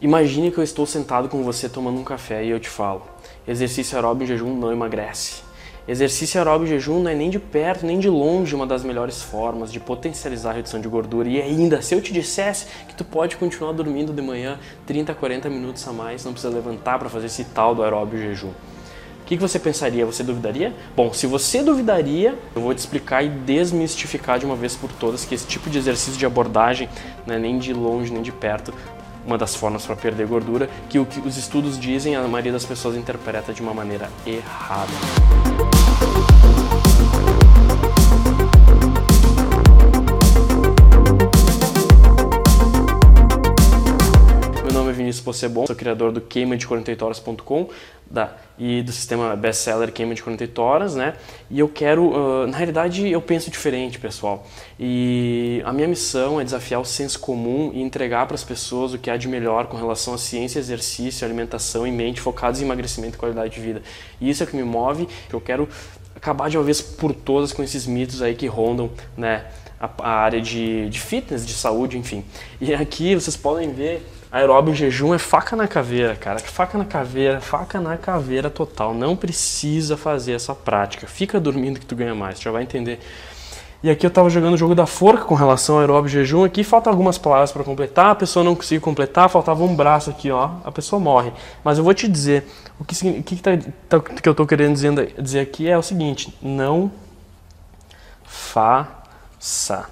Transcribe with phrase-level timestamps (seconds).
[0.00, 3.02] Imagine que eu estou sentado com você tomando um café e eu te falo:
[3.48, 5.42] exercício aeróbio em jejum não emagrece.
[5.88, 9.20] Exercício aeróbio em jejum não é nem de perto, nem de longe uma das melhores
[9.20, 11.28] formas de potencializar a redução de gordura.
[11.28, 15.50] E ainda, se eu te dissesse que tu pode continuar dormindo de manhã 30, 40
[15.50, 18.50] minutos a mais, não precisa levantar para fazer esse tal do aeróbio em jejum.
[18.50, 20.06] O que, que você pensaria?
[20.06, 20.72] Você duvidaria?
[20.94, 25.24] Bom, se você duvidaria, eu vou te explicar e desmistificar de uma vez por todas
[25.24, 26.88] que esse tipo de exercício de abordagem
[27.26, 28.72] não é nem de longe nem de perto
[29.28, 32.64] uma das formas para perder gordura, que o que os estudos dizem, a maioria das
[32.64, 35.67] pessoas interpreta de uma maneira errada.
[45.28, 47.68] Vinícius Possebon, sou criador do queima de 48 horas.com
[48.58, 51.14] e do sistema best-seller Queima de 48 Horas, né?
[51.50, 54.46] E eu quero, uh, na realidade, eu penso diferente, pessoal.
[54.80, 58.98] E a minha missão é desafiar o senso comum e entregar para as pessoas o
[58.98, 63.16] que há de melhor com relação à ciência, exercício, alimentação e mente focados em emagrecimento
[63.16, 63.82] e qualidade de vida.
[64.20, 65.68] E isso é o que me move, eu quero
[66.16, 69.44] acabar de uma vez por todas com esses mitos aí que rondam, né?
[69.78, 72.24] A, a área de, de fitness, de saúde, enfim.
[72.60, 76.38] E aqui vocês podem ver Aeróbio jejum é faca na caveira, cara.
[76.38, 78.92] Faca na caveira, faca na caveira total.
[78.92, 81.06] Não precisa fazer essa prática.
[81.06, 83.00] Fica dormindo que tu ganha mais, tu já vai entender.
[83.82, 86.44] E aqui eu estava jogando o jogo da forca com relação ao aeróbio jejum.
[86.44, 90.30] Aqui faltam algumas palavras para completar, a pessoa não conseguiu completar, faltava um braço aqui,
[90.30, 90.50] ó.
[90.64, 91.32] A pessoa morre.
[91.64, 92.44] Mas eu vou te dizer,
[92.78, 93.52] o que, o que, tá,
[93.88, 96.90] tá, que eu estou querendo dizer, dizer aqui é o seguinte: não
[98.24, 99.88] faça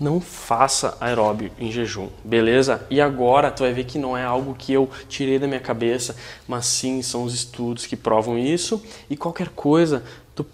[0.00, 2.86] não faça aeróbio em jejum, beleza?
[2.88, 6.16] E agora tu vai ver que não é algo que eu tirei da minha cabeça,
[6.48, 8.82] mas sim são os estudos que provam isso.
[9.10, 10.02] E qualquer coisa,
[10.34, 10.46] tu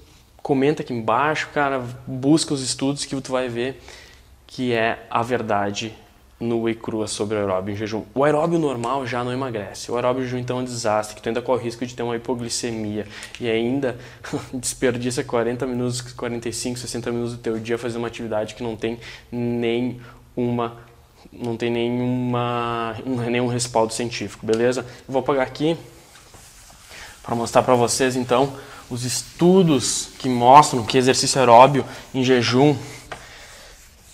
[0.43, 3.81] comenta aqui embaixo, cara, busca os estudos que tu vai ver
[4.47, 5.95] que é a verdade
[6.39, 8.05] no whey crua sobre o aeróbio em jejum.
[8.15, 9.91] O aeróbio normal já não emagrece.
[9.91, 11.95] O aeróbio em jejum então é um desastre, que tu ainda corre o risco de
[11.95, 13.07] ter uma hipoglicemia
[13.41, 13.97] e ainda
[14.53, 18.99] desperdiça 40 minutos, 45, 60 minutos do teu dia fazendo uma atividade que não tem
[19.33, 20.01] nem
[20.37, 20.77] uma
[21.33, 24.87] não tem nenhuma nenhum respaldo científico, beleza?
[25.09, 25.77] Vou apagar aqui
[27.23, 28.53] para mostrar para vocês então
[28.89, 32.77] os estudos que mostram que exercício aeróbio em jejum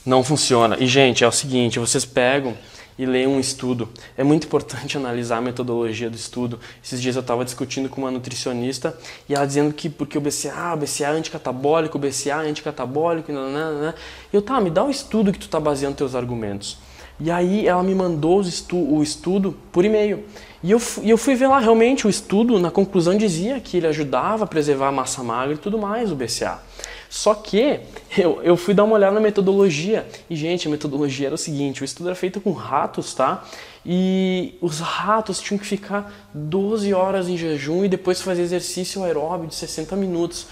[0.05, 0.77] não funciona.
[0.79, 2.55] E, gente, é o seguinte: vocês pegam
[2.99, 3.89] e leem um estudo.
[4.17, 6.59] É muito importante analisar a metodologia do estudo.
[6.83, 8.97] Esses dias eu estava discutindo com uma nutricionista
[9.29, 13.33] e ela dizendo que porque o BCA, o BCA é anticatabólico, o BCA é anticatabólico,
[13.33, 13.95] nananana.
[14.33, 16.79] eu, tá, me dá o estudo que tu está baseando teus argumentos.
[17.21, 18.43] E aí ela me mandou
[18.73, 20.25] o estudo por e-mail.
[20.62, 23.87] E eu, e eu fui ver lá realmente o estudo, na conclusão dizia que ele
[23.87, 26.61] ajudava a preservar a massa magra e tudo mais, o BCA.
[27.09, 27.81] Só que
[28.17, 31.83] eu, eu fui dar uma olhada na metodologia e, gente, a metodologia era o seguinte:
[31.83, 33.45] o estudo era feito com ratos, tá?
[33.84, 39.49] E os ratos tinham que ficar 12 horas em jejum e depois fazer exercício aeróbio
[39.49, 40.47] de 60 minutos.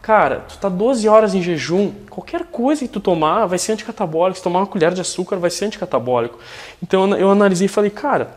[0.00, 4.38] Cara, tu tá 12 horas em jejum, qualquer coisa que tu tomar vai ser anticatabólico.
[4.38, 6.38] Se tomar uma colher de açúcar vai ser anticatabólico.
[6.82, 8.36] Então eu analisei e falei, cara,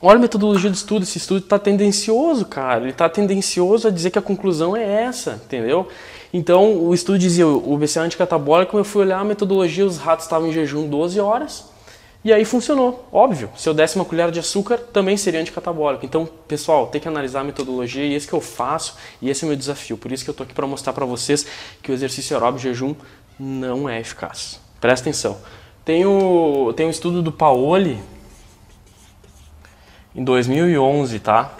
[0.00, 1.02] olha a metodologia do estudo.
[1.02, 2.80] Esse estudo está tendencioso, cara.
[2.80, 5.86] Ele está tendencioso a dizer que a conclusão é essa, entendeu?
[6.36, 10.48] Então, o estudo dizia o BCA anticatabólico, eu fui olhar a metodologia, os ratos estavam
[10.48, 11.64] em jejum 12 horas,
[12.22, 13.08] e aí funcionou.
[13.10, 16.04] Óbvio, se eu desse uma colher de açúcar, também seria anticatabólico.
[16.04, 19.46] Então, pessoal, tem que analisar a metodologia e esse que eu faço, e esse é
[19.46, 19.96] o meu desafio.
[19.96, 21.46] Por isso que eu estou aqui para mostrar para vocês
[21.82, 22.94] que o exercício aeróbio jejum
[23.40, 24.60] não é eficaz.
[24.78, 25.38] Presta atenção.
[25.86, 27.98] Tem o, tem um estudo do Paoli
[30.14, 31.54] em 2011, tá?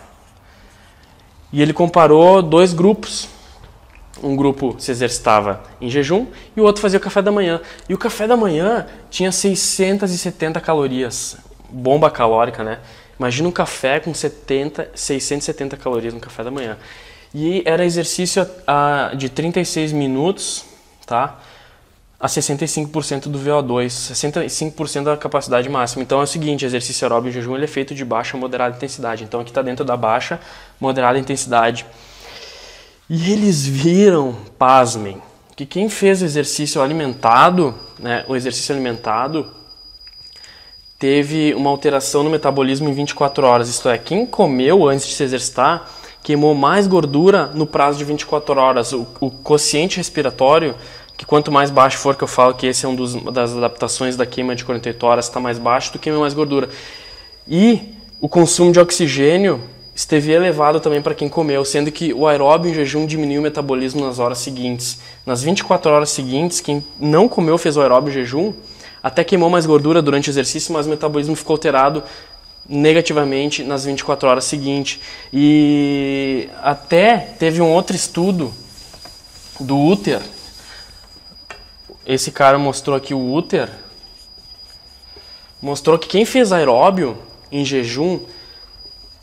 [1.51, 3.35] E ele comparou dois grupos
[4.22, 7.60] um grupo se exercitava em jejum e o outro fazia o café da manhã.
[7.88, 11.37] E o café da manhã tinha 670 calorias,
[11.71, 12.78] bomba calórica, né?
[13.19, 16.77] Imagina um café com 70, 670 calorias no café da manhã.
[17.34, 20.65] E era exercício a, de 36 minutos,
[21.06, 21.38] tá?
[22.19, 26.03] A 65% do VO2, 65% da capacidade máxima.
[26.03, 28.77] Então é o seguinte, exercício aeróbio em jejum ele é feito de baixa a moderada
[28.77, 29.24] intensidade.
[29.24, 30.41] Então aqui está dentro da baixa,
[30.80, 31.84] moderada intensidade.
[33.09, 35.23] E eles viram, pasmem,
[35.55, 39.47] que quem fez exercício alimentado, né, o exercício alimentado,
[40.99, 43.69] teve uma alteração no metabolismo em 24 horas.
[43.69, 45.89] Isto é, quem comeu antes de se exercitar
[46.27, 48.93] queimou mais gordura no prazo de 24 horas.
[48.93, 50.75] O, o quociente respiratório,
[51.17, 54.17] que quanto mais baixo for, que eu falo que esse é um dos, das adaptações
[54.17, 56.69] da queima de 48 horas, está mais baixo, tu queima mais gordura.
[57.47, 59.63] E o consumo de oxigênio
[59.97, 64.04] esteve elevado também para quem comeu, sendo que o aeróbio em jejum diminuiu o metabolismo
[64.04, 64.98] nas horas seguintes.
[65.25, 68.53] Nas 24 horas seguintes, quem não comeu fez o aeróbio em jejum,
[69.03, 72.03] até queimou mais gordura durante o exercício, mas o metabolismo ficou alterado
[72.69, 75.01] negativamente nas 24 horas seguintes.
[75.33, 78.53] E até teve um outro estudo
[79.59, 80.21] do úter.
[82.04, 83.71] Esse cara mostrou aqui o úter.
[85.63, 87.16] Mostrou que quem fez aeróbio
[87.51, 88.21] em jejum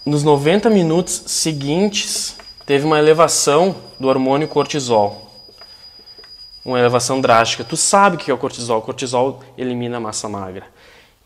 [0.05, 2.35] nos 90 minutos seguintes
[2.65, 5.31] teve uma elevação do hormônio cortisol.
[6.63, 7.63] Uma elevação drástica.
[7.63, 8.79] Tu sabe o que é o cortisol?
[8.79, 10.65] O cortisol elimina a massa magra.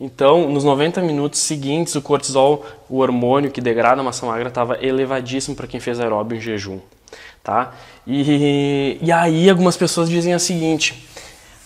[0.00, 4.78] Então, nos 90 minutos seguintes, o cortisol, o hormônio que degrada a massa magra, estava
[4.80, 6.78] elevadíssimo para quem fez aeróbio em jejum.
[7.42, 7.74] Tá?
[8.06, 11.04] E, e aí algumas pessoas dizem o seguinte,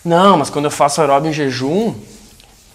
[0.03, 1.93] não, mas quando eu faço aeróbio em jejum,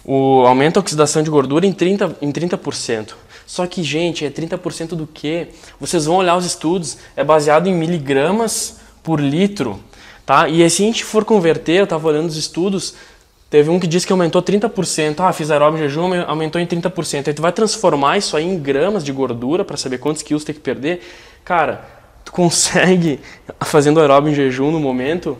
[0.05, 2.15] o, aumenta a oxidação de gordura em 30%.
[2.21, 3.13] Em 30%.
[3.49, 5.47] Só que, gente, é 30% do que?
[5.79, 9.79] Vocês vão olhar os estudos, é baseado em miligramas por litro.
[10.23, 10.47] Tá?
[10.47, 12.93] E se a gente for converter, eu estava olhando os estudos,
[13.49, 15.21] teve um que disse que aumentou 30%.
[15.21, 17.27] Ah, fiz aeróbio em jejum, aumentou em 30%.
[17.27, 20.53] Aí tu vai transformar isso aí em gramas de gordura para saber quantos quilos tem
[20.53, 21.01] que perder.
[21.43, 21.89] Cara,
[22.23, 23.19] tu consegue,
[23.65, 25.35] fazendo aeróbio em jejum no momento,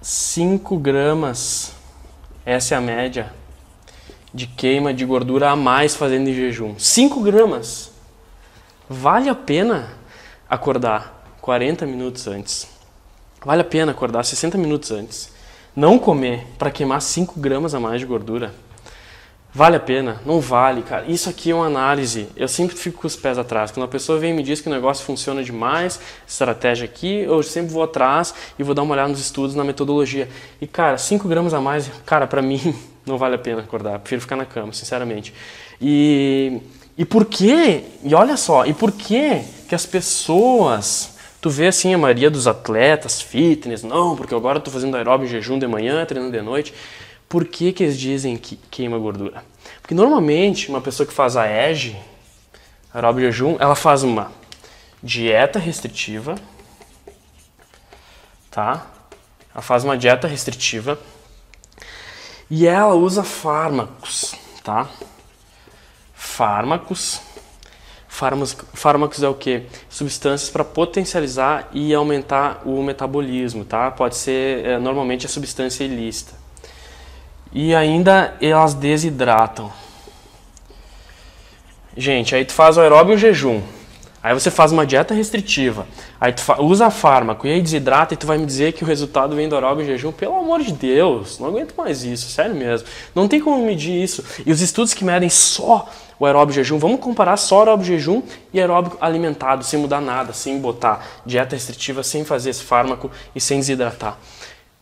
[0.00, 1.72] 5 gramas.
[2.46, 3.38] Essa é a média
[4.32, 6.78] de queima de gordura a mais fazendo em jejum.
[6.78, 7.90] 5 gramas.
[8.88, 9.88] Vale a pena
[10.48, 12.68] acordar 40 minutos antes.
[13.44, 15.32] Vale a pena acordar 60 minutos antes.
[15.74, 18.52] Não comer para queimar 5 gramas a mais de gordura.
[19.52, 20.20] Vale a pena?
[20.24, 21.04] Não vale, cara.
[21.08, 22.28] Isso aqui é uma análise.
[22.36, 23.72] Eu sempre fico com os pés atrás.
[23.72, 27.42] Quando a pessoa vem e me diz que o negócio funciona demais, estratégia aqui, eu
[27.42, 30.28] sempre vou atrás e vou dar uma olhada nos estudos, na metodologia.
[30.60, 32.74] E, cara, 5 gramas a mais, cara, para mim
[33.04, 33.98] não vale a pena acordar.
[33.98, 35.34] Prefiro ficar na cama, sinceramente.
[35.82, 36.60] E,
[36.96, 37.82] e por quê?
[38.04, 42.46] E olha só, e por quê que as pessoas Tu vê assim a maioria dos
[42.46, 46.42] atletas fitness, não, porque agora eu tô fazendo aeróbio em jejum de manhã, treinando de
[46.42, 46.74] noite.
[47.30, 49.44] Por que, que eles dizem que queima gordura?
[49.80, 51.96] Porque normalmente uma pessoa que faz a EG,
[52.92, 54.32] aeróbio jejum, ela faz uma
[55.00, 56.34] dieta restritiva,
[58.50, 58.84] tá?
[59.54, 60.98] Ela faz uma dieta restritiva
[62.50, 64.34] e ela usa fármacos,
[64.64, 64.90] tá?
[66.12, 67.20] Fármacos.
[68.08, 69.66] Fármacos, fármacos é o que?
[69.88, 73.88] Substâncias para potencializar e aumentar o metabolismo, tá?
[73.88, 76.40] Pode ser, é, normalmente, a substância ilícita
[77.52, 79.70] e ainda elas desidratam.
[81.96, 83.60] Gente, aí tu faz o aeróbio e o jejum.
[84.22, 85.86] Aí você faz uma dieta restritiva.
[86.20, 89.34] Aí tu usa fármaco e aí desidrata e tu vai me dizer que o resultado
[89.34, 90.12] vem do aeróbio e jejum.
[90.12, 92.86] Pelo amor de Deus, não aguento mais isso, sério mesmo.
[93.14, 94.22] Não tem como medir isso.
[94.44, 95.88] E os estudos que medem só
[96.18, 100.02] o aeróbio e jejum, vamos comparar só aeróbio e jejum e aeróbio alimentado, sem mudar
[100.02, 104.18] nada, sem botar dieta restritiva, sem fazer esse fármaco e sem desidratar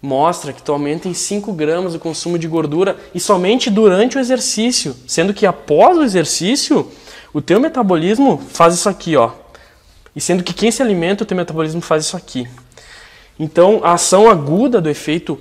[0.01, 4.21] mostra que tu aumenta em 5 gramas o consumo de gordura e somente durante o
[4.21, 6.91] exercício, sendo que após o exercício,
[7.33, 9.33] o teu metabolismo faz isso aqui, ó.
[10.15, 12.49] E sendo que quem se alimenta, o teu metabolismo faz isso aqui.
[13.39, 15.39] Então, a ação aguda do efeito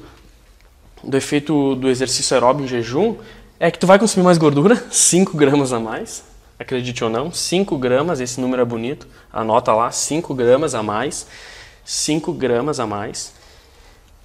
[1.04, 3.16] do efeito do exercício aeróbio em jejum
[3.60, 6.24] é que tu vai consumir mais gordura, 5 gramas a mais,
[6.60, 11.28] acredite ou não, 5 gramas, esse número é bonito, anota lá, 5 gramas a mais,
[11.86, 13.32] 5 gramas a mais,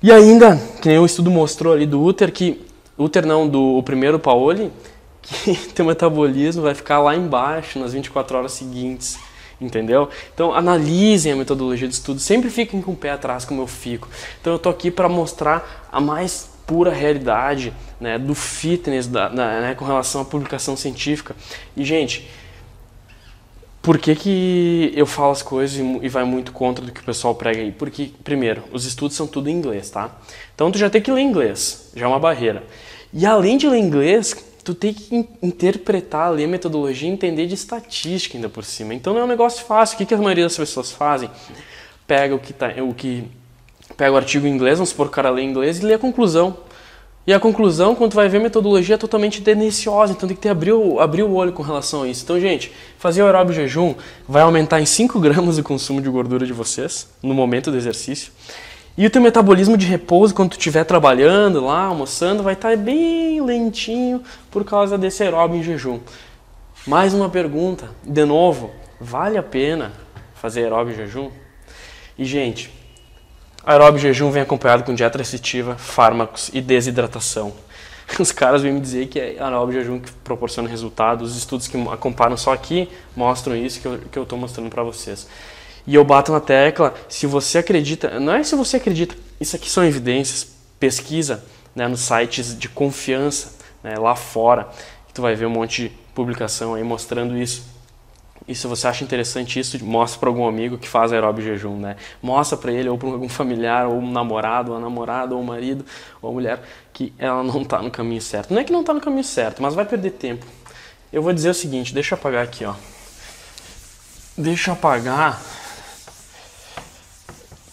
[0.02, 2.60] e ainda, que nem o estudo mostrou ali do úter, que
[2.98, 4.72] úter não, do o primeiro Paoli,
[5.22, 9.18] que teu metabolismo vai ficar lá embaixo nas 24 horas seguintes,
[9.60, 10.08] entendeu?
[10.34, 14.08] Então analisem a metodologia de estudo, sempre fiquem com o pé atrás como eu fico.
[14.40, 19.60] Então eu tô aqui para mostrar a mais pura realidade né, do fitness da, da,
[19.60, 21.36] né, com relação à publicação científica.
[21.76, 22.28] E gente,
[23.82, 27.34] por que, que eu falo as coisas e vai muito contra do que o pessoal
[27.34, 27.72] prega aí?
[27.72, 30.16] Porque, primeiro, os estudos são tudo em inglês, tá?
[30.54, 32.62] Então tu já tem que ler inglês, já é uma barreira.
[33.12, 38.38] E além de ler inglês, tu tem que interpretar, ler metodologia e entender de estatística
[38.38, 38.94] ainda por cima.
[38.94, 39.96] Então não é um negócio fácil.
[39.96, 41.28] O que, que a maioria das pessoas fazem?
[42.06, 43.24] Pega o que, tá, o que
[43.96, 45.98] pega o artigo em inglês, vamos supor que o cara lê inglês e lê a
[45.98, 46.56] conclusão.
[47.24, 50.42] E a conclusão, quando tu vai ver a metodologia, é totalmente tendenciosa, então tem que
[50.42, 52.24] ter, abrir, o, abrir o olho com relação a isso.
[52.24, 53.94] Então, gente, fazer o aeróbio jejum
[54.28, 58.32] vai aumentar em 5 gramas o consumo de gordura de vocês no momento do exercício.
[58.98, 63.40] E o teu metabolismo de repouso, quando tu estiver trabalhando lá, almoçando, vai estar bem
[63.40, 66.00] lentinho por causa desse aeróbio em jejum.
[66.86, 69.92] Mais uma pergunta, de novo, vale a pena
[70.34, 71.30] fazer aeróbio em jejum?
[72.18, 72.81] E, gente,
[73.64, 77.52] Aeróbio jejum vem acompanhado com dieta restritiva, fármacos e desidratação.
[78.18, 81.30] Os caras vêm me dizer que é aeróbio jejum que proporciona resultados.
[81.30, 85.28] Os estudos que comparam só aqui mostram isso que eu estou mostrando para vocês.
[85.86, 89.68] E eu bato na tecla, se você acredita, não é se você acredita, isso aqui
[89.68, 90.46] são evidências,
[90.78, 94.68] pesquisa né, nos sites de confiança né, lá fora,
[95.08, 97.64] que tu vai ver um monte de publicação aí mostrando isso.
[98.46, 101.96] E se você acha interessante isso, mostra para algum amigo que faz aeróbio jejum, né?
[102.20, 105.44] Mostra para ele ou para algum familiar, ou um namorado, ou uma namorada, ou um
[105.44, 105.84] marido,
[106.20, 108.52] ou uma mulher que ela não está no caminho certo.
[108.52, 110.44] Não é que não está no caminho certo, mas vai perder tempo.
[111.12, 112.74] Eu vou dizer o seguinte, deixa eu apagar aqui, ó.
[114.36, 115.40] Deixa eu apagar.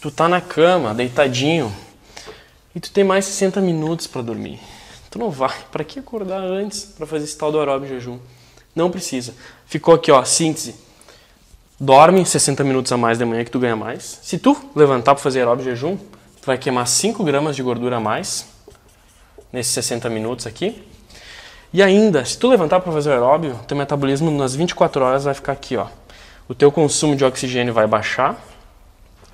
[0.01, 1.73] Tu tá na cama, deitadinho,
[2.75, 4.59] e tu tem mais 60 minutos para dormir.
[5.09, 5.55] Tu não vai.
[5.71, 8.19] Para que acordar antes para fazer esse tal do aeróbio jejum?
[8.75, 9.33] Não precisa.
[9.65, 10.75] Ficou aqui, ó, síntese.
[11.79, 14.19] Dorme 60 minutos a mais de manhã que tu ganha mais.
[14.21, 17.99] Se tu levantar para fazer aeróbio jejum, tu vai queimar 5 gramas de gordura a
[17.99, 18.47] mais
[19.51, 20.83] nesses 60 minutos aqui.
[21.71, 25.53] E ainda, se tu levantar para fazer aeróbio, teu metabolismo nas 24 horas vai ficar
[25.53, 25.87] aqui, ó.
[26.47, 28.43] O teu consumo de oxigênio vai baixar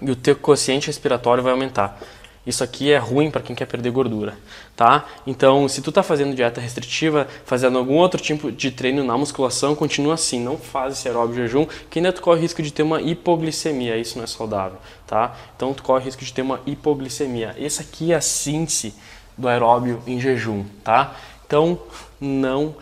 [0.01, 1.97] e o teu quociente respiratório vai aumentar.
[2.45, 4.37] Isso aqui é ruim para quem quer perder gordura,
[4.75, 5.05] tá?
[5.25, 9.73] Então, se tu tá fazendo dieta restritiva, fazendo algum outro tipo de treino na musculação,
[9.73, 13.01] continua assim, não faz esse aeróbio jejum, que ainda tu corre risco de ter uma
[13.01, 15.35] hipoglicemia, isso não é saudável, tá?
[15.55, 17.55] Então, tu corre risco de ter uma hipoglicemia.
[17.59, 18.93] Essa aqui é a síntese
[19.37, 21.15] do aeróbio em jejum, tá?
[21.47, 21.79] Então,
[22.19, 22.75] não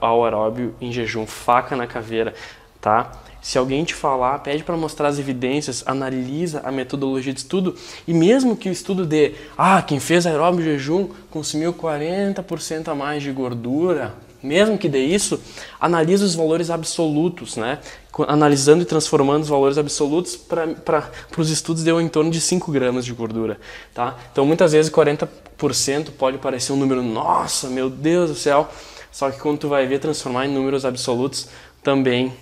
[0.00, 2.34] ao aeróbio em jejum, faca na caveira,
[2.80, 3.12] tá?
[3.44, 7.76] Se alguém te falar, pede para mostrar as evidências, analisa a metodologia de estudo
[8.08, 13.22] e mesmo que o estudo dê, ah, quem fez aeróbio jejum consumiu 40% a mais
[13.22, 15.38] de gordura, mesmo que dê isso,
[15.78, 17.80] analisa os valores absolutos, né?
[18.26, 23.04] Analisando e transformando os valores absolutos para os estudos deu em torno de 5 gramas
[23.04, 23.60] de gordura,
[23.92, 24.16] tá?
[24.32, 28.70] Então muitas vezes 40% pode parecer um número, nossa, meu Deus do céu,
[29.12, 31.46] só que quando tu vai ver transformar em números absolutos
[31.82, 32.32] também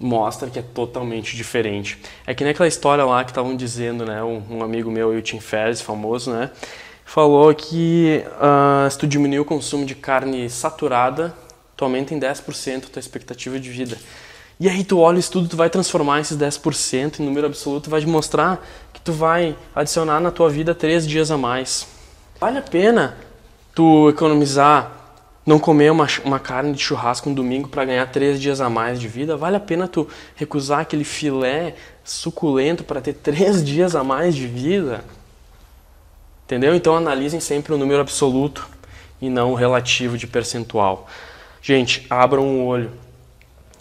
[0.00, 1.98] mostra que é totalmente diferente.
[2.26, 4.22] É que nem aquela história lá que estavam dizendo, né?
[4.24, 6.50] Um, um, amigo meu, o Tim Ferriss, famoso, né?
[7.04, 11.34] Falou que uh, se tu diminuir o consumo de carne saturada,
[11.76, 13.98] tu aumenta em 10% a tua expectativa de vida.
[14.58, 18.00] E aí tu olha o estudo, tu vai transformar esses 10% em número absoluto, vai
[18.00, 21.86] te mostrar que tu vai adicionar na tua vida três dias a mais.
[22.38, 23.16] Vale a pena
[23.74, 24.99] tu economizar
[25.50, 29.00] não comer uma, uma carne de churrasco um domingo para ganhar três dias a mais
[29.00, 34.04] de vida, vale a pena tu recusar aquele filé suculento para ter três dias a
[34.04, 35.02] mais de vida?
[36.44, 36.72] Entendeu?
[36.72, 38.68] Então analisem sempre o número absoluto
[39.20, 41.08] e não o relativo de percentual.
[41.60, 42.92] Gente, abram o olho.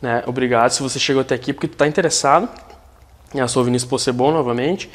[0.01, 0.23] Né?
[0.25, 2.49] Obrigado se você chegou até aqui porque tu está interessado.
[3.31, 4.89] Eu sou o Vinícius Possebon novamente.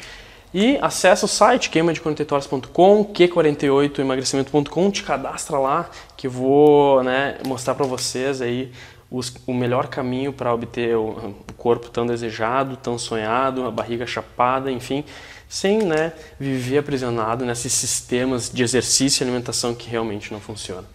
[0.57, 7.85] E acessa o site queimadeconectores.com, Q48emagrecimento.com, te cadastra lá que eu vou né, mostrar para
[7.85, 8.71] vocês aí
[9.11, 14.07] os, o melhor caminho para obter o, o, corpo tão desejado, tão sonhado, a barriga
[14.07, 15.03] chapada, enfim,
[15.49, 20.85] sem né, viver aprisionado nesses sistemas de exercício e alimentação que realmente não funcionam.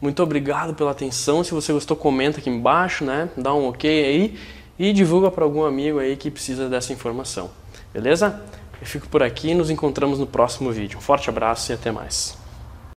[0.00, 1.44] Muito obrigado pela atenção.
[1.44, 3.28] Se você gostou, comenta aqui embaixo, né?
[3.36, 4.36] Dá um ok aí
[4.76, 7.48] e divulga para algum amigo aí que precisa dessa informação.
[7.92, 8.42] Beleza?
[8.84, 10.98] Eu fico por aqui e nos encontramos no próximo vídeo.
[10.98, 12.43] Um forte abraço e até mais.